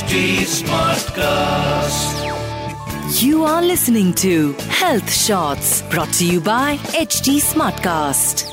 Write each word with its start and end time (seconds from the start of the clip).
HD 0.00 0.18
Smartcast. 0.50 2.20
You 3.20 3.42
are 3.44 3.60
listening 3.60 4.12
to 4.14 4.52
Health 4.76 5.10
Shots 5.12 5.82
brought 5.90 6.12
to 6.18 6.26
you 6.26 6.40
by 6.40 6.68
HT 7.00 7.34
Smartcast. 7.46 8.44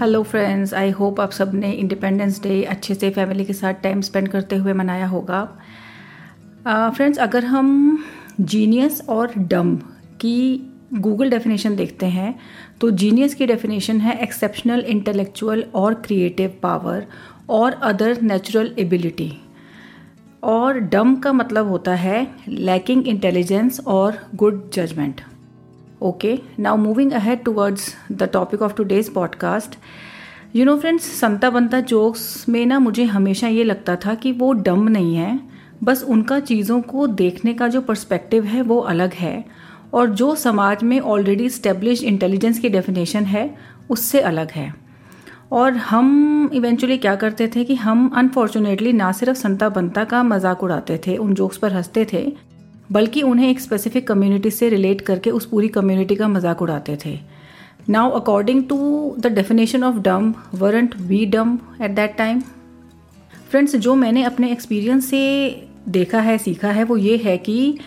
Hello 0.00 0.22
friends 0.22 0.74
I 0.74 0.90
hope 0.98 1.20
आप 1.20 1.30
सबने 1.32 1.72
independence 1.72 2.42
day 2.42 2.62
अच्छे 2.74 2.94
से 2.94 3.10
family 3.10 3.44
के 3.44 3.52
साथ 3.52 3.82
time 3.82 4.00
spend 4.10 4.28
करते 4.28 4.56
हुए 4.56 4.72
मनाया 4.82 5.06
होगा 5.06 5.42
फ्रेंड्स 6.66 7.18
uh, 7.18 7.24
अगर 7.24 7.44
हम 7.44 8.04
जीनियस 8.40 9.02
और 9.08 9.32
डम 9.54 9.76
की 10.20 10.38
गूगल 10.94 11.30
डेफिनेशन 11.30 11.76
देखते 11.76 12.06
हैं 12.06 12.34
तो 12.80 12.90
जीनियस 13.02 13.34
की 13.34 13.46
डेफिनेशन 13.46 14.00
है 14.00 14.18
एक्सेप्शनल 14.22 14.80
इंटेलेक्चुअल 14.88 15.64
और 15.74 15.94
क्रिएटिव 16.04 16.58
पावर 16.62 17.06
और 17.50 17.72
अदर 17.72 18.20
नेचुरल 18.22 18.74
एबिलिटी 18.78 19.32
और 20.42 20.78
डम 20.78 21.14
का 21.16 21.32
मतलब 21.32 21.68
होता 21.68 21.94
है 21.94 22.26
लैकिंग 22.48 23.08
इंटेलिजेंस 23.08 23.80
और 23.80 24.18
good 24.34 24.70
judgement 24.70 25.20
okay 26.02 26.38
now 26.58 26.76
moving 26.76 27.12
ahead 27.12 27.44
towards 27.44 27.94
the 28.12 28.22
topic 28.22 28.62
of 28.62 28.74
today's 28.74 29.12
podcast 29.14 29.76
you 30.56 30.64
know 30.64 30.76
friends 30.78 31.04
Santa 31.20 31.50
Banta 31.50 31.80
jokes 31.80 32.48
में 32.48 32.66
ना 32.66 32.78
मुझे 32.78 33.04
हमेशा 33.04 33.48
ये 33.48 33.64
लगता 33.64 33.96
था 33.96 34.14
कि 34.14 34.32
वो 34.32 34.52
डम 34.52 34.88
नहीं 34.88 35.16
है, 35.16 35.40
बस 35.84 36.02
उनका 36.02 36.40
चीज़ों 36.40 36.80
को 36.82 37.06
देखने 37.06 37.54
का 37.54 37.68
जो 37.68 37.80
पर्सपेक्टिव 37.80 38.44
है 38.44 38.62
वो 38.62 38.78
अलग 38.78 39.12
है 39.12 39.44
और 39.94 40.10
जो 40.10 40.34
समाज 40.34 40.82
में 40.82 41.00
ऑलरेडी 41.00 41.48
स्टेब्लिश 41.50 42.02
इंटेलिजेंस 42.02 42.58
की 42.58 42.68
डेफिनेशन 42.68 43.24
है, 43.24 43.54
उससे 43.90 44.20
अलग 44.20 44.50
है। 44.50 44.85
और 45.52 45.76
हम 45.76 46.50
इवेंचुअली 46.54 46.96
क्या 46.98 47.14
करते 47.16 47.46
थे 47.48 47.64
कि 47.64 47.74
हम 47.74 48.08
अनफॉर्चुनेटली 48.16 48.92
ना 48.92 49.10
सिर्फ़ 49.12 49.36
संता 49.38 49.68
बनता 49.68 50.04
का 50.04 50.22
मज़ाक 50.22 50.62
उड़ाते 50.62 51.00
थे, 51.06 51.16
उन 51.16 51.34
जोक्स 51.34 51.56
पर 51.56 51.72
हँसते 51.72 52.06
थे, 52.12 52.26
बल्कि 52.92 53.22
उन्हें 53.22 53.48
एक 53.50 53.60
स्पेसिफिक 53.60 54.06
कम्युनिटी 54.08 54.50
से 54.50 54.68
रिलेट 54.68 55.00
करके 55.00 55.30
उस 55.30 55.46
पूरी 55.46 55.68
कम्युनिटी 55.68 56.16
का 56.16 56.28
मज़ाक 56.28 56.62
उड़ाते 56.62 56.96
थे। 57.04 57.18
Now 57.88 58.10
according 58.10 58.62
to 58.68 59.14
the 59.18 59.26
definition 59.26 59.84
of 59.84 59.98
dumb 59.98 60.32
weren't 60.54 60.96
we 60.98 61.24
dumb 61.26 61.58
at 61.82 61.90
that 61.90 62.16
time 62.18 62.40
friends 63.50 63.76
जो 63.76 63.94
मैंने 63.94 64.22
अपने 64.24 64.50
एक्सपीरियंस 64.52 65.10
से 65.10 65.22
देखा 65.88 66.20
है, 66.20 66.36
सीखा 66.38 66.68
है, 66.68 66.84
वो 66.84 66.96
ये 66.96 67.16
है 67.16 67.36
कि 67.38 67.78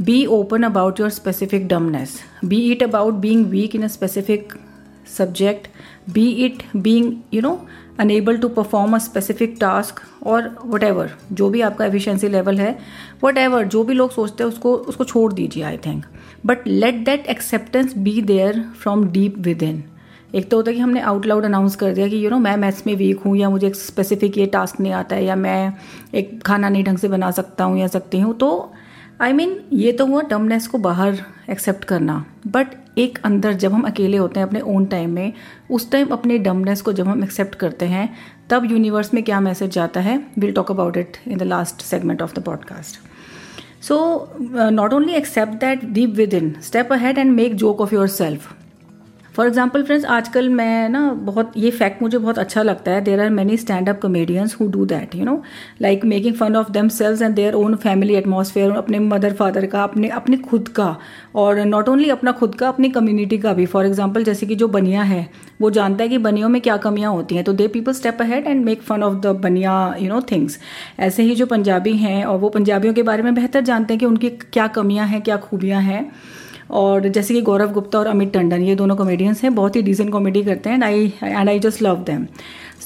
be 0.00 0.24
open 0.26 0.62
about 0.62 1.00
your 1.00 1.10
specific 1.10 1.66
dumbness 1.68 2.18
be 2.44 2.60
it 2.72 2.82
about 2.82 3.14
being 3.14 3.46
weak 3.46 3.74
in 3.76 3.82
a 3.82 3.88
specific 3.88 4.52
subject 5.08 5.68
be 6.14 6.28
it 6.44 6.62
being 6.76 7.12
you 7.34 7.42
know 7.42 7.58
unable 8.00 8.38
to 8.38 8.48
perform 8.48 8.94
a 8.94 8.98
specific 8.98 9.56
task 9.60 10.00
और 10.26 10.54
वट 10.64 10.82
एवर 10.82 11.10
जो 11.32 11.48
भी 11.50 11.60
आपका 11.60 11.86
एफिशिएंसी 11.86 12.28
लेवल 12.28 12.58
है 12.60 12.78
वट 13.24 13.38
एवर 13.38 13.64
जो 13.66 13.84
भी 13.84 13.94
लोग 13.94 14.10
सोचते 14.10 14.44
हैं 14.44 14.50
उसको 14.50 14.74
उसको 14.84 15.04
छोड़ 15.04 15.32
दीजिए 15.32 15.62
I 15.62 15.76
think 15.76 16.04
but 16.46 16.66
let 16.66 17.04
that 17.04 17.26
acceptance 17.26 17.96
be 17.98 18.20
there 18.22 18.62
from 18.82 19.08
deep 19.10 19.38
within 19.62 19.82
एक 20.34 20.50
तो 20.50 20.56
होता 20.56 20.70
है 20.70 20.74
कि 20.74 20.80
हमने 20.80 21.00
आउट 21.00 21.26
लाउड 21.26 21.44
अनाउंस 21.44 21.76
कर 21.76 21.92
दिया 21.92 22.08
कि 22.08 22.16
यू 22.16 22.20
you 22.20 22.30
नो 22.30 22.36
know, 22.36 22.44
मैं 22.44 22.56
मैथ्स 22.56 22.86
में 22.86 22.94
वीक 22.94 23.20
हूँ 23.20 23.36
या 23.36 23.50
मुझे 23.50 23.66
एक 23.66 23.74
स्पेसिफिक 23.74 24.38
ये 24.38 24.46
टास्क 24.46 24.80
नहीं 24.80 24.92
आता 24.92 25.16
है 25.16 25.24
या 25.24 25.36
मैं 25.36 25.72
एक 26.14 26.40
खाना 26.42 26.68
नहीं 26.68 26.84
ढंग 26.84 26.98
से 26.98 27.08
बना 27.08 27.30
सकता 27.30 27.64
हूँ 27.64 27.78
या 27.78 27.86
सकती 27.86 28.20
हूँ 28.20 28.34
तो 28.34 28.50
आई 29.20 29.32
I 29.32 29.34
मीन 29.34 29.50
mean, 29.50 29.62
ये 29.72 29.92
तो 29.92 30.06
हुआ 30.06 30.22
डमनेस 30.22 30.66
को 30.66 30.78
बाहर 30.78 31.18
एक्सेप्ट 31.50 31.84
करना। 31.84 32.24
बट 32.46 32.66
एक 32.98 33.18
अंदर 33.24 33.52
जब 33.52 33.72
हम 33.72 33.82
अकेले 33.82 34.16
होते 34.16 34.40
हैं 34.40 34.46
अपने 34.46 34.60
ओन 34.60 34.84
टाइम 34.86 35.10
में 35.10 35.32
उस 35.70 35.90
टाइम 35.90 36.08
अपने 36.08 36.38
डमनेस 36.38 36.82
को 36.82 36.92
जब 36.92 37.08
हम 37.08 37.24
एक्सेप्ट 37.24 37.54
करते 37.54 37.86
हैं 37.86 38.08
तब 38.50 38.70
यूनिवर्स 38.70 39.14
में 39.14 39.22
क्या 39.24 39.40
मैसेज 39.40 39.70
जाता 39.70 40.00
है? 40.00 40.26
Will 40.38 40.52
talk 40.52 40.70
about 40.70 40.96
it 40.96 41.16
in 41.28 41.38
the 41.38 41.42
last 41.42 41.82
segment 41.82 42.22
of 42.22 42.34
the 42.40 42.42
podcast 42.42 42.98
so 43.84 43.98
not 44.70 44.92
only 44.92 45.12
accept 45.12 45.52
that 45.52 45.84
deep 45.84 46.10
within 46.34 46.54
step 46.62 46.92
ahead 46.92 47.18
and 47.18 47.32
make 47.32 47.54
joke 47.54 47.80
of 47.80 47.94
yourself 48.08 48.54
for 49.36 49.46
example 49.46 49.82
friends 49.82 50.04
आजकल 50.06 50.48
मैं 50.48 50.88
ना 50.88 51.00
बहुत, 51.12 51.52
ये 51.56 51.70
फैक्ट 51.70 52.02
मुझे 52.02 52.18
बहुत 52.18 52.38
अच्छा 52.38 52.62
लगता 52.62 52.90
है। 52.90 53.00
There 53.04 53.20
are 53.20 53.30
many 53.30 53.56
stand 53.56 53.88
up 53.88 53.98
comedians 54.02 54.56
who 54.60 54.66
do 54.68 54.84
that 54.86 55.14
you 55.14 55.24
know 55.24 55.42
like 55.82 56.04
making 56.04 56.34
fun 56.34 56.56
of 56.56 56.70
themselves 56.90 57.22
and 57.22 57.34
their 57.34 57.54
own 57.54 57.74
family 57.76 58.14
atmosphere 58.14 58.70
अपने 58.72 58.98
मदर 59.00 59.32
फादर 59.32 59.66
का, 59.66 59.82
अपने 59.82 60.08
अपने 60.10 60.36
खुद 60.38 60.68
का। 60.68 60.96
और 61.34 61.60
नॉट 61.66 61.88
ओनली 61.88 62.08
अपना 62.10 62.32
खुद 62.32 62.54
का, 62.54 62.68
अपनी 62.68 62.88
कम्युनिटी 62.90 63.38
का 63.38 63.52
भी। 63.52 63.66
फॉर 63.66 63.86
एग्ज़ाम्पल 63.86 64.24
जैसे 64.24 64.46
कि 64.46 64.54
जो 64.54 64.68
बनिया 64.68 65.02
है, 65.02 65.28
वो 65.60 65.70
जानता 65.70 66.02
है 66.04 66.08
कि 66.08 66.18
बनियों 66.20 66.48
में 66.48 66.60
क्या 66.62 66.76
कमियाँ 66.78 67.12
होती 67.12 67.34
हैं। 67.34 67.44
तो 67.44 67.52
they 67.52 67.68
people 67.68 67.92
step 67.92 68.22
ahead 68.22 68.46
and 68.46 68.64
make 68.64 68.82
fun 68.82 69.02
of 69.02 69.20
the 69.20 69.36
baniya 69.42 69.74
you 70.00 70.08
know 70.08 70.20
things 70.30 70.58
ऐसे 71.00 71.22
ही 71.22 71.34
जो 71.34 71.46
पंजाबी 71.46 71.96
हैं, 71.96 72.24
और 72.24 72.38
वो 72.38 72.48
पंजाबियों 72.48 72.94
के 72.94 73.02
बारे 73.02 73.22
में 73.22 73.34
बेहतर 73.34 73.60
जानते 73.62 73.94
हैं 73.94 73.98
कि 74.00 74.06
उनकी 74.06 74.30
क्या 74.30 74.66
कमियाँ 74.70 75.06
हैं, 75.06 75.22
क्या 75.22 75.36
खूबियाँ 75.38 75.82
हैं। 75.82 76.10
और 76.70 77.08
जैसे 77.08 77.34
कि 77.34 77.40
गौरव 77.42 77.72
गुप्ता 77.72 77.98
और 77.98 78.06
अमित 78.06 78.32
टंडन, 78.32 78.62
ये 78.62 78.74
दोनों 78.74 78.96
कॉमेडियंस 78.96 79.42
हैं, 79.42 79.54
बहुत 79.54 79.76
ही 79.76 79.82
डिसेंट 79.82 80.10
कॉमेडी 80.12 80.42
करते 80.44 80.70
हैं 80.70 80.82
I 80.84 81.12
and 81.22 81.48
I 81.48 81.58
just 81.58 81.82
love 81.82 82.02
them 82.06 82.26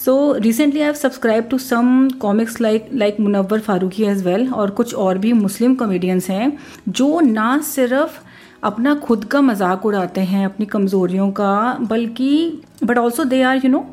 so 0.05 0.33
recently 0.35 0.81
I 0.81 0.85
have 0.87 0.95
subscribe 0.95 1.49
to 1.51 1.59
some 1.59 2.09
comics 2.21 2.61
like 2.61 2.89
like 2.95 3.21
Munawar 3.21 3.61
Faruqui 3.61 4.05
as 4.05 4.25
well 4.27 4.49
और 4.51 4.71
कुछ 4.71 4.95
और 4.97 5.19
भी 5.19 5.33
मुस्लिम 5.33 5.75
कॉमेडियंस 5.75 6.29
हैं, 6.31 6.53
जो 6.89 7.21
ना 7.21 7.59
सिर्फ़ 7.67 8.19
अपना 8.65 8.95
खुद 8.97 9.25
का 9.25 9.41
मज़ाक 9.41 9.87
उड़ाते 9.87 10.21
हैं, 10.21 10.45
अपनी 10.45 10.67
कमज़ोरियों 10.67 11.31
का, 11.33 11.79
बल्कि 11.83 12.63
but 12.85 12.99
also 12.99 13.25
they 13.25 13.43
are 13.43 13.61
you 13.65 13.71
know 13.71 13.85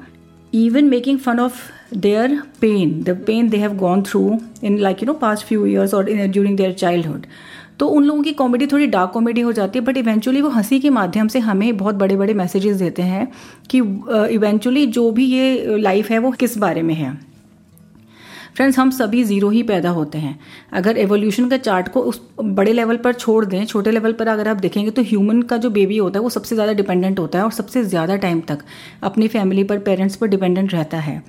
even 0.54 0.86
making 0.86 1.20
fun 1.20 1.40
of 1.40 1.62
their 1.96 2.40
pain 2.62 2.92
the 3.04 3.18
pain 3.28 3.50
they 3.50 3.58
have 3.58 3.76
gone 3.78 4.02
through 4.04 4.40
in 4.64 4.78
like 4.80 5.04
you 5.04 5.08
know 5.08 5.14
past 5.22 5.46
few 5.48 5.66
years 5.66 5.94
और 5.94 6.12
ड्यूरिंग 6.12 6.58
देयर 6.58 6.74
चाइल्डहुड 6.74 7.26
तो 7.80 7.88
उन 7.88 8.04
लोगों 8.04 8.24
की 8.24 8.34
कॉमेडी 8.34 8.68
थोड़ी 8.68 8.88
डार्क 8.88 9.12
कॉमेडी 9.12 9.42
हो 9.42 9.52
जाती 9.54 9.80
है 9.80 9.86
but 9.86 9.98
eventually 9.98 10.42
वो 10.42 10.50
हँसी 10.50 10.80
के 10.80 10.90
माध्यम 10.90 11.28
से 11.28 11.40
हमें 11.40 11.78
बहुत 11.78 11.96
बड़े 11.96 12.16
बड़े 12.16 12.34
मैसेजेस 12.34 12.78
देते 12.78 13.02
हैं 13.04 13.28
कि 13.70 13.78
इवेंचुअली 14.36 14.86
जो 14.88 15.10
भी 15.12 15.26
ये 15.26 15.78
लाइफ 15.80 16.10
है 16.12 16.20
वो 16.20 16.32
किस 16.34 16.58
बारे 16.58 16.82
में 16.82 16.94
है। 16.96 17.16
फ्रेंड्स 18.56 18.78
हम 18.80 18.90
सभी 18.92 19.24
ज़ीरो 19.24 19.50
ही 19.50 19.62
पैदा 19.64 19.90
होते 19.90 20.18
हैं। 20.18 20.40
अगर 20.74 20.98
एवोल्यूशन 20.98 21.50
का 21.50 21.58
चार्ट 21.58 21.88
को 21.88 22.02
उस 22.02 22.22
बड़े 22.40 22.72
लेवल 22.74 22.98
पर 22.98 23.14
छोड़ 23.14 23.44
दें, 23.46 23.66
छोटे 23.66 23.92
लेवल 23.92 24.14
पर 24.14 24.28
अगर 24.28 24.48
आप 24.48 24.58
देखेंगे 24.58 24.92
तो 24.92 25.02
ह्यूमन 25.02 25.42
का 25.42 25.58
जो 25.58 25.70
बेबी 25.70 25.98
होता 25.98 26.20
है 26.20 26.24
वो 26.24 26.30
सबसे 26.30 26.56
ज़्यादा 26.56 26.74
डिपेंडेंट 26.74 27.20
होता 27.20 27.40
है 27.40 27.46
और 27.46 27.52
सबसे 27.52 27.84
ज़्यादा 27.84 28.16
टाइम 28.18 28.40
तक 28.48 28.64
अपनी 29.04 29.28
फैमिली 29.28 29.64
पर 29.64 29.80
पेरेंट्स 29.80 30.16
पर 30.16 30.28
डिपेंडेंट 30.28 30.74
रहता 30.74 30.98
है। 31.00 31.22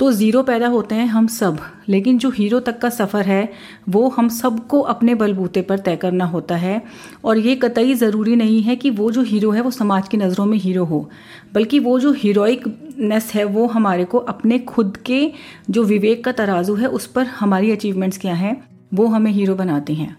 तो 0.00 0.10
ज़ीरो 0.12 0.42
पैदा 0.42 0.68
होते 0.68 0.94
हैं 0.94 1.06
हम 1.06 1.26
सब। 1.28 1.58
लेकिन 1.88 2.18
जो 2.18 2.30
हीरो 2.30 2.60
तक 2.60 2.78
का 2.78 2.90
सफ़र 2.90 3.24
है, 3.24 3.52
वो 3.88 4.08
हम 4.08 4.28
सबको 4.28 4.80
अपने 4.80 5.14
बलबूते 5.14 5.62
पर 5.62 5.78
तय 5.78 5.96
करना 5.96 6.24
होता 6.24 6.56
है। 6.56 6.82
और 7.24 7.38
ये 7.38 7.56
कतई 7.56 7.94
ज़रूरी 7.94 8.36
नहीं 8.36 8.62
है 8.62 8.76
कि 8.76 8.90
वो 8.90 9.10
जो 9.10 9.22
हीरो 9.22 9.50
है, 9.50 9.60
वो 9.60 9.70
समाज 9.70 10.08
की 10.08 10.16
नज़रों 10.16 10.46
में 10.46 10.58
हीरो 10.58 10.84
हो, 10.84 11.10
बल्कि 11.54 11.78
वो 11.78 11.98
जो 11.98 12.12
हीरोइकनेस 12.12 13.32
है, 13.34 13.44
वो 13.44 13.66
हमारे 13.66 14.04
को 14.04 14.18
अपने 14.18 14.58
खुद 14.58 14.96
के 14.96 15.32
जो 15.70 15.84
विवेक 15.84 16.24
का 16.24 16.32
तराजू 16.32 16.74
है, 16.74 16.86
उस 16.86 17.06
पर 17.06 17.26
हमारी 17.26 17.72
अचीवमेंट्स 17.72 18.18
क्या 18.18 18.34
हैं, 18.34 18.68
वो 18.94 19.06
हमें 19.06 19.30
हीरो 19.32 19.54
बनाती 19.54 19.94
हैं। 19.94 20.16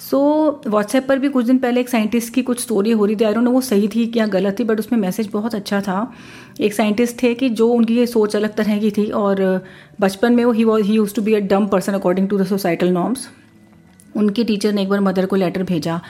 सो 0.00 0.18
so, 0.62 0.70
व्हाट्सएप 0.70 1.06
पर 1.08 1.18
भी 1.18 1.28
कुछ 1.28 1.46
दिन 1.46 1.58
पहले 1.58 1.80
एक 1.80 1.88
साइंटिस्ट 1.88 2.34
की 2.34 2.42
कुछ 2.42 2.60
स्टोरी 2.60 2.90
हो 2.90 3.04
रही 3.04 3.16
थी। 3.16 3.24
आई 3.24 3.34
नो 3.34 3.50
वो 3.50 3.60
सही 3.60 3.88
थी 3.88 4.06
क्या 4.06 4.26
गलत 4.26 4.58
थी 4.58 4.64
बट 4.64 4.78
उसमें 4.78 4.98
मैसेज 4.98 5.28
बहुत 5.32 5.54
अच्छा 5.54 5.80
था। 5.80 6.12
एक 6.60 6.74
साइंटिस्ट 6.74 7.22
थे 7.22 7.34
कि 7.34 7.48
जो 7.48 7.68
उनकी 7.68 7.96
ये 7.96 8.06
सोच 8.06 8.36
अलग 8.36 8.54
तरह 8.54 8.78
की 8.78 8.90
थी 8.90 9.06
और 9.10 9.64
बचपन 10.00 10.32
में 10.32 10.44
वो 10.44 10.52
ही 10.52 10.64
was 10.64 10.84
he 10.84 10.94
used 10.94 11.14
to 11.14 11.22
be 11.22 11.34
a 11.34 11.38
dumb 11.38 11.66
person 11.66 11.92
according 11.92 12.28
to 12.28 12.38
the 12.38 12.46
societal 12.46 12.88
norms 12.88 13.28
उनकी 14.16 14.44
टीचर 14.44 14.72
ने 14.72 14.82
एक 14.82 14.88
बार 14.88 15.00
मदर 15.00 15.26
को 15.26 15.36
लेटर 15.36 15.62
भेजा 15.62 16.00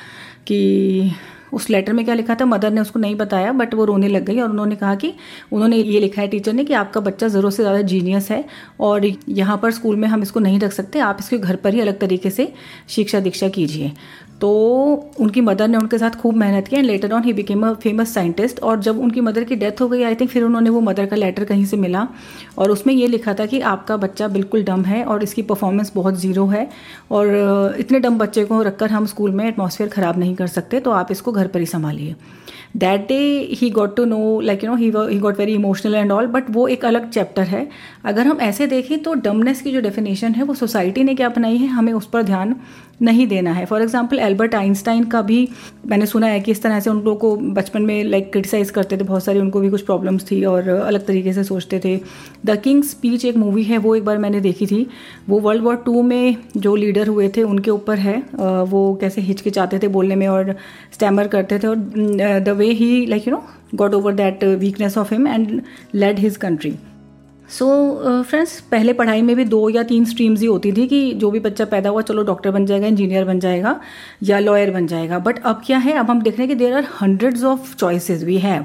कि 0.46 1.10
उस 1.54 1.68
लेटर 1.70 1.92
में 1.92 2.04
क्या 2.04 2.14
लिखा 2.14 2.34
था? 2.34 2.44
मदर 2.44 2.70
ने 2.70 2.80
उसको 2.80 2.98
नहीं 2.98 3.14
बताया 3.16 3.52
बट 3.52 3.74
वो 3.74 3.84
रोने 3.84 4.08
लग 4.08 4.24
गई 4.24 4.40
और 4.40 4.50
उन्होंने 4.50 4.76
कहा 4.76 4.94
कि, 4.94 5.12
उन्होंने 5.52 5.76
ये 5.76 6.00
लिखा 6.00 6.22
है 6.22 6.28
टीचर 6.28 6.52
ने 6.52 6.64
कि 6.64 6.74
आपका 6.74 7.00
बच्चा 7.00 7.28
ज़रूरत 7.28 7.54
से 7.54 7.62
ज़्यादा 7.62 7.82
जीनियस 7.84 8.30
है 8.30 8.44
और 8.80 9.06
यहाँ 9.28 9.56
पर 9.58 9.70
स्कूल 9.72 9.96
में 9.96 10.08
हम 10.08 10.22
इसको 10.22 10.40
नहीं 10.40 10.58
रख 10.60 10.72
सकते, 10.72 10.98
आप 10.98 11.16
इसके 11.20 11.38
घर 11.38 11.56
पर 11.56 11.74
ही 11.74 11.80
अलग 11.80 11.98
तरीके 12.00 12.30
से 12.30 12.52
शिक्षा 12.88 13.20
दीक्षा 13.20 13.48
कीजिए। 13.48 13.92
तो 14.44 14.50
उनकी 15.20 15.40
मदर 15.40 15.68
ने 15.68 15.76
उनके 15.76 15.98
साथ 15.98 16.16
खूब 16.20 16.36
मेहनत 16.36 16.66
की 16.68 16.76
and 16.76 16.84
later 16.86 17.12
on 17.12 17.22
he 17.24 17.32
became 17.32 17.66
a 17.66 17.72
famous 17.82 18.12
scientist 18.14 18.60
और 18.62 18.80
जब 18.80 18.98
उनकी 19.00 19.20
मदर 19.20 19.44
की 19.44 19.56
डेथ 19.56 19.80
हो 19.80 19.88
गई 19.88 20.02
आई 20.02 20.14
थिंक 20.14 20.30
फिर 20.30 20.44
उन्होंने 20.44 20.70
वो 20.70 20.80
मदर 20.80 21.06
का 21.06 21.16
लेटर 21.16 21.44
कहीं 21.44 21.64
से 21.64 21.76
मिला, 21.76 22.06
और 22.58 22.70
उसमें 22.70 22.94
ये 22.94 23.06
लिखा 23.06 23.34
था 23.34 23.46
कि 23.46 23.60
आपका 23.62 23.96
बच्चा 23.96 24.28
बिल्कुल 24.28 24.64
डम 24.64 24.84
है, 24.84 25.02
और 25.04 25.22
इसकी 25.22 25.42
परफॉर्मेंस 25.44 25.92
बहुत 25.94 26.20
ज़ीरो 26.20 26.46
है, 26.46 26.68
और 27.10 27.76
इतने 27.78 28.00
डम 28.00 28.18
बच्चे 28.18 28.44
को 28.44 28.62
रखकर 28.62 28.90
हम 28.90 29.06
स्कूल 29.06 29.30
में 29.30 29.46
एटमॉस्फेयर 29.48 29.90
ख़राब 29.90 30.18
नहीं 30.18 30.34
कर 30.34 30.46
सकते 30.48 30.80
तो 30.80 30.90
आप 30.92 31.12
इसको 31.12 31.32
घर 31.32 31.46
पर 31.46 31.60
ही 31.60 31.66
संभालिए। 31.66 32.14
That 32.76 33.00
day 33.08 33.16
he 33.58 33.68
got 33.70 33.96
to 33.96 34.04
know 34.04 34.40
like 34.40 34.64
you 34.64 34.70
know 34.70 34.76
he 34.76 35.18
got 35.18 35.38
very 35.38 35.52
emotional 35.54 35.94
and 35.94 36.12
all 36.12 36.26
but 36.28 36.44
वो 36.50 36.66
एक 36.68 36.84
अलग 36.84 37.08
चैप्टर 37.10 37.42
है। 37.46 37.68
अगर 38.04 38.26
हम 38.26 38.40
ऐसे 38.42 38.66
देखें 38.66 38.98
तो 39.02 39.14
डमनेस 39.16 39.60
की 39.62 39.72
जो 39.72 39.80
डेफिनेशन 39.80 40.34
है 40.34 40.42
वो 40.44 40.54
सोसाइटी 40.54 41.04
ने 41.04 41.14
क्या 41.14 41.28
अपनाई 41.28 41.56
है, 41.56 41.66
हमें 41.68 41.92
उस 41.92 42.06
पर 42.06 42.22
ध्यान 42.22 42.56
नहीं 43.02 43.26
देना 43.26 43.52
है। 43.52 43.64
फॉर 43.66 43.82
एग्ज़ाम्पल 43.82 44.18
एल्बर्ट 44.20 44.54
आइंस्टाइन 44.54 45.04
का 45.04 45.20
भी 45.22 45.48
मैंने 45.86 46.06
सुना 46.06 46.26
है 46.26 46.40
कि 46.40 46.50
इस 46.50 46.62
तरह 46.62 46.80
से 46.80 46.90
उन 46.90 46.96
लोगों 46.96 47.14
को 47.16 47.36
बचपन 47.54 47.82
में 47.82 48.04
लाइक 48.04 48.30
क्रिटिसाइज 48.32 48.70
करते 48.70 48.96
थे, 48.96 49.02
बहुत 49.02 49.24
सारी 49.24 49.40
उनको 49.40 49.60
भी 49.60 49.70
कुछ 49.70 49.82
प्रॉब्लम्स 49.82 50.30
थी 50.30 50.42
और 50.44 50.68
अलग 50.68 51.06
तरीके 51.06 51.32
से 51.32 51.44
सोचते 51.44 51.80
थे। 51.84 51.98
द 52.46 52.56
किंग 52.64 52.82
स्पीच 52.84 53.24
एक 53.24 53.36
मूवी 53.36 53.62
है, 53.64 53.78
वो 53.78 53.94
एक 53.96 54.04
बार 54.04 54.18
मैंने 54.18 54.40
देखी 54.40 54.66
थी। 54.66 54.86
वो 55.28 55.40
वर्ल्ड 55.40 55.62
वॉर 55.64 55.76
टू 55.76 56.02
में 56.02 56.36
जो 56.56 56.74
लीडर 56.76 57.08
हुए 57.08 57.28
थे, 57.36 57.42
उनके 57.44 57.70
ऊपर 57.70 57.98
है। 57.98 58.18
वो 58.64 58.94
कैसे 59.00 59.20
हिचकिचाते 59.20 59.78
थे 59.78 59.88
बोलने 59.88 60.16
में 60.16 60.26
और 60.28 60.54
स्टैमर 60.92 61.28
करते 61.28 61.58
थे 61.58 61.66
और 61.66 61.76
the 62.40 62.56
way 62.58 62.70
he 62.72 63.04
like 63.06 63.28
you 63.28 63.34
know 63.34 63.44
got 63.74 63.94
over 63.94 64.14
that 64.14 64.44
weakness 64.44 64.98
of 64.98 65.14
him 65.14 65.28
and 65.28 65.60
led 65.94 66.18
his 66.18 66.36
country 66.36 66.74
so 67.58 67.66
friends 68.22 68.56
uh, 68.56 68.64
पहले 68.70 68.92
पढ़ाई 68.92 69.22
में 69.22 69.36
भी 69.36 69.44
दो 69.44 69.68
या 69.68 69.82
तीन 69.82 70.04
स्ट्रीम्स 70.04 70.40
ही 70.40 70.46
होती 70.46 70.72
थी 70.72 70.86
कि 70.86 71.12
जो 71.12 71.30
भी 71.30 71.40
बच्चा 71.40 71.64
पैदा 71.64 71.90
हुआ 71.90 72.02
चलो 72.02 72.22
डॉक्टर 72.22 72.50
बन 72.50 72.66
जाएगा 72.66 72.86
इंजीनियर 72.86 73.24
बन 73.24 73.40
जाएगा 73.40 73.80
या 74.22 74.38
लॉयर 74.38 74.70
बन 74.70 74.86
जाएगा। 74.86 75.18
बट 75.18 75.42
अब 75.42 75.62
क्या 75.66 75.78
है? 75.78 75.92
अब 75.92 76.10
हम 76.10 76.22
देख 76.22 76.38
रहे 76.38 76.46
हैं 76.46 76.58
कि 76.58 76.64
there 76.64 76.74
are 76.74 76.86
hundreds 77.02 77.44
of 77.44 77.76
choices 77.76 78.24
we 78.24 78.38
have 78.38 78.64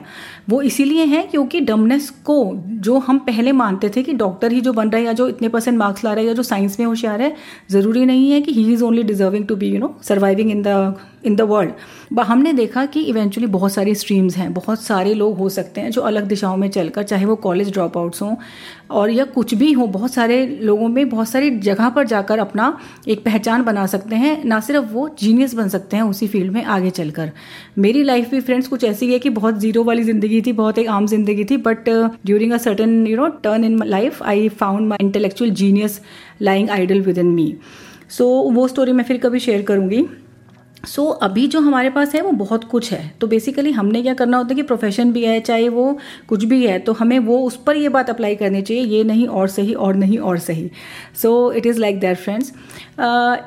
वो 0.49 0.61
इसीलिए 0.61 1.05
है 1.05 1.23
क्योंकि 1.23 1.59
डमनेस 1.59 2.09
को 2.09 2.53
जो 2.67 2.99
हम 2.99 3.19
पहले 3.19 3.51
मानते 3.51 3.89
थे 3.89 4.03
कि 4.03 4.13
डॉक्टर 4.13 4.51
ही 4.51 4.61
जो 4.61 4.73
बन 4.73 4.89
रहा 4.89 4.99
है 4.99 5.05
या 5.05 5.13
जो 5.13 5.27
इतने 5.27 5.49
परसेंट 5.49 5.77
मार्क्स 5.77 6.03
ला 6.03 6.13
रहा 6.13 6.21
है 6.21 6.27
या 6.27 6.33
जो 6.33 6.43
साइंस 6.43 6.79
में 6.79 6.87
होशियार 6.87 7.21
है 7.21 7.35
ज़रूरी 7.71 8.05
नहीं 8.05 8.31
है 8.31 8.41
कि 8.41 8.53
he 8.53 8.73
is 8.73 8.83
only 8.83 9.03
deserving 9.03 9.47
to 9.47 9.55
be 9.55 9.67
you 9.67 9.79
know 9.79 9.99
surviving 10.03 10.51
in 10.51 10.63
the 10.67 10.95
in 11.25 11.35
the 11.35 11.41
world 11.41 11.71
हमने 12.19 12.53
देखा 12.53 12.85
कि 12.85 13.01
इवेंचुअली 13.01 13.47
बहुत 13.47 13.73
सारी 13.73 13.95
स्ट्रीम्स 13.95 14.37
हैं 14.37 14.53
बहुत 14.53 14.81
सारे 14.81 15.13
लोग 15.13 15.37
हो 15.37 15.49
सकते 15.49 15.81
हैं 15.81 15.91
जो 15.91 16.01
अलग 16.01 16.23
दिशाओं 16.23 16.57
में 16.57 16.69
चलकर 16.69 17.03
चाहे 17.03 17.25
वो 17.25 17.35
कॉलेज 17.35 17.71
ड्रॉप 17.71 17.97
आउट्स 17.97 18.21
हों 18.21 18.35
और 18.91 19.09
या 19.11 19.23
कुछ 19.27 19.53
भी 19.53 19.71
हो, 19.71 19.87
बहुत 19.87 20.13
सारे 20.13 20.45
लोगों 20.61 20.87
में 20.89 21.09
बहुत 21.09 21.29
सारी 21.29 21.49
जगह 21.59 21.89
पर 21.89 22.07
जाकर 22.07 22.39
अपना 22.39 22.77
एक 23.07 23.23
पहचान 23.25 23.63
बना 23.63 23.85
सकते 23.87 24.15
हैं। 24.15 24.43
ना 24.45 24.59
सिर्फ़ 24.61 24.85
वो 24.85 25.07
जीनियस 25.19 25.53
बन 25.55 25.67
सकते 25.69 25.97
हैं 25.97 26.03
उसी 26.05 26.27
फ़ील्ड 26.27 26.51
में 26.53 26.63
आगे 26.65 26.89
चलकर। 26.91 27.31
मेरी 27.77 28.03
लाइफ 28.03 28.31
भी 28.31 28.39
फ्रेंड्स 28.41 28.67
कुछ 28.67 28.83
ऐसी 28.83 29.11
है 29.13 29.19
कि 29.19 29.29
बहुत 29.31 29.59
ज़ीरो 29.59 29.83
वाली 29.83 30.03
ज़िंदगी 30.03 30.41
थी, 30.41 30.53
बहुत 30.53 30.77
एक 30.77 30.87
आम 30.89 31.07
ज़िंदगी 31.07 31.45
थी 31.45 31.57
but 31.59 31.89
during 31.89 32.51
a 32.51 32.57
certain 32.59 33.05
you 33.07 33.17
know 33.17 33.27
turn 33.43 33.63
in 33.63 33.83
life 33.85 34.23
I 34.23 34.49
found 34.51 34.87
my 34.87 35.05
intellectual 35.05 35.51
genius 35.53 36.01
lying 36.41 36.69
idle 36.69 37.01
within 37.17 37.31
me 37.31 37.53
so 38.09 38.27
वो 38.51 38.67
स्टोरी 38.67 38.91
मैं 38.91 39.03
फिर 39.03 39.17
कभी 39.17 39.39
शेयर 39.39 39.61
करूँगी। 39.61 40.05
सो 40.85 41.03
so, 41.03 41.17
अभी 41.21 41.45
जो 41.47 41.59
हमारे 41.59 41.89
पास 41.89 42.13
है 42.15 42.21
वो 42.21 42.31
बहुत 42.33 42.63
कुछ 42.63 42.91
है। 42.93 43.11
तो 43.21 43.27
बेसिकली 43.27 43.71
हमने 43.71 44.01
क्या 44.01 44.13
करना 44.13 44.37
होता 44.37 44.49
है 44.49 44.55
कि 44.55 44.61
प्रोफेशन 44.63 45.11
भी 45.13 45.23
है 45.25 45.39
चाहे 45.41 45.67
वो 45.69 45.97
कुछ 46.27 46.43
भी 46.43 46.65
है 46.65 46.77
तो 46.79 46.93
हमें 46.93 47.17
वो 47.19 47.37
उस 47.45 47.55
पर 47.63 47.77
ये 47.77 47.89
बात 47.89 48.09
अप्लाई 48.09 48.35
करनी 48.35 48.61
चाहिए 48.61 48.83
ये 48.85 49.03
नहीं 49.03 49.27
और 49.27 49.47
सही 49.47 49.73
और 49.73 49.95
नहीं 49.95 50.17
और 50.19 50.37
सही। 50.39 50.69
So 51.21 51.51
it 51.51 51.65
is 51.65 51.79
like 51.79 51.99
that 51.99 52.17
friends 52.17 52.49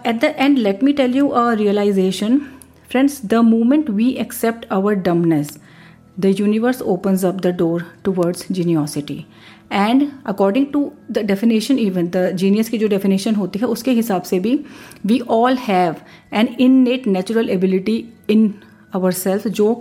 at 0.06 0.20
the 0.20 0.34
end 0.38 0.58
let 0.58 0.82
me 0.84 0.92
tell 0.92 1.16
you 1.16 1.28
a 1.28 1.52
realisation 1.54 2.38
friends 2.90 3.20
the 3.24 3.34
moment 3.46 3.90
we 3.90 4.10
accept 4.20 4.66
our 4.72 4.94
dumbness 4.94 5.58
the 6.16 6.34
universe 6.40 6.82
opens 6.84 7.24
up 7.24 7.40
the 7.40 7.54
door 7.56 7.84
towards 8.04 8.46
geniosity 8.52 9.24
and 9.72 10.06
according 10.26 10.66
to 10.72 10.90
the 11.10 11.18
definition 11.26 11.78
even 11.78 12.08
the 12.08 12.28
genius 12.34 12.68
की 12.68 12.78
जो 12.78 12.88
definition 12.88 13.34
होती 13.34 13.58
है 13.58 13.66
उसके 13.66 13.90
हिसाब 13.92 14.22
से 14.22 14.40
भी 14.40 14.58
we 15.06 15.20
all 15.30 15.56
have 15.58 15.94
an 16.32 16.48
innate 16.82 17.06
natural 17.06 17.50
ability 17.50 18.04
in 18.30 18.52
our 18.94 19.12
self 19.12 19.48
जो 19.50 19.74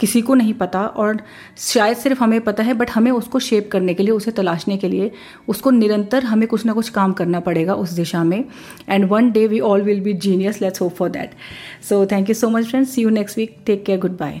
किसी 0.00 0.20
को 0.22 0.34
नहीं 0.34 0.52
पता 0.54 0.84
और 0.96 1.20
शायद 1.58 1.96
सिर्फ़ 1.96 2.22
हमें 2.22 2.40
पता 2.40 2.62
है 2.62 2.74
बट 2.74 2.90
हमें 2.90 3.10
उसको 3.10 3.38
शेप 3.38 3.70
करने 3.72 3.94
के 3.94 4.02
लिए 4.02 4.12
उसे 4.12 4.30
तलाशने 4.30 4.76
के 4.76 4.88
लिए 4.88 5.10
उसको 5.48 5.70
निरंतर 5.70 6.24
हमें 6.24 6.46
कुछ 6.48 6.66
ना 6.66 6.72
कुछ 6.72 6.88
काम 6.90 7.12
करना 7.12 7.40
पड़ेगा 7.40 7.74
उस 7.76 7.92
दिशा 7.92 8.22
में 8.24 8.44
and 8.88 9.08
one 9.08 9.30
day 9.30 9.46
we 9.46 9.60
all 9.62 9.82
will 9.82 10.00
be 10.00 10.12
genius 10.18 10.60
let's 10.62 10.80
hope 10.80 10.94
for 10.94 11.10
that 11.10 11.34
so 11.88 12.04
thank 12.06 12.28
you 12.28 12.34
so 12.34 12.50
much 12.50 12.66
friends 12.66 12.90
see 12.90 13.02
you 13.02 13.10
next 13.10 13.38
week 13.38 13.56
take 13.66 13.84
care 13.84 14.00
goodbye 14.18 14.40